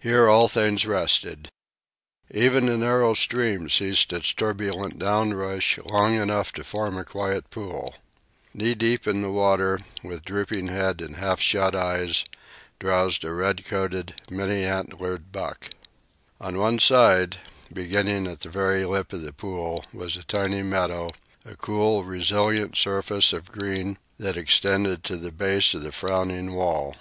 Here 0.00 0.28
all 0.28 0.48
things 0.48 0.84
rested. 0.84 1.50
Even 2.34 2.66
the 2.66 2.76
narrow 2.76 3.14
stream 3.14 3.68
ceased 3.68 4.12
its 4.12 4.32
turbulent 4.34 4.98
down 4.98 5.34
rush 5.34 5.78
long 5.86 6.16
enough 6.16 6.50
to 6.54 6.64
form 6.64 6.98
a 6.98 7.04
quiet 7.04 7.48
pool. 7.48 7.94
Knee 8.52 8.74
deep 8.74 9.06
in 9.06 9.22
the 9.22 9.30
water, 9.30 9.78
with 10.02 10.24
drooping 10.24 10.66
head 10.66 11.00
and 11.00 11.14
half 11.14 11.40
shut 11.40 11.76
eyes, 11.76 12.24
drowsed 12.80 13.22
a 13.22 13.32
red 13.32 13.64
coated, 13.64 14.20
many 14.28 14.64
antlered 14.64 15.30
buck. 15.30 15.68
On 16.40 16.58
one 16.58 16.80
side, 16.80 17.36
beginning 17.72 18.26
at 18.26 18.40
the 18.40 18.48
very 18.50 18.84
lip 18.84 19.12
of 19.12 19.22
the 19.22 19.32
pool, 19.32 19.84
was 19.92 20.16
a 20.16 20.24
tiny 20.24 20.64
meadow, 20.64 21.12
a 21.44 21.54
cool, 21.54 22.02
resilient 22.02 22.76
surface 22.76 23.32
of 23.32 23.52
green 23.52 23.96
that 24.18 24.36
extended 24.36 25.04
to 25.04 25.16
the 25.16 25.30
base 25.30 25.72
of 25.72 25.82
the 25.82 25.92
frowning 25.92 26.52
wall. 26.52 26.96